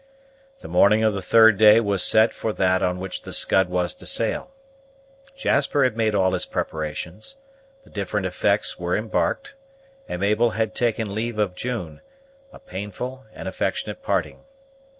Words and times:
The 0.61 0.67
morning 0.67 1.03
of 1.03 1.13
the 1.13 1.21
third 1.21 1.59
day 1.59 1.79
was 1.79 2.01
set 2.01 2.33
for 2.33 2.51
that 2.53 2.81
on 2.81 2.97
which 2.99 3.21
the 3.21 3.31
Scud 3.33 3.69
was 3.69 3.93
to 3.93 4.07
sail. 4.07 4.49
Jasper 5.35 5.83
had 5.83 5.95
made 5.95 6.15
all 6.15 6.33
his 6.33 6.47
preparations; 6.47 7.35
the 7.83 7.91
different 7.91 8.25
effects 8.25 8.79
were 8.79 8.97
embarked, 8.97 9.53
and 10.09 10.19
Mabel 10.19 10.49
had 10.57 10.73
taken 10.73 11.13
leave 11.13 11.37
of 11.37 11.53
June, 11.53 12.01
a 12.51 12.57
painful 12.57 13.27
and 13.31 13.47
affectionate 13.47 14.01
parting. 14.01 14.43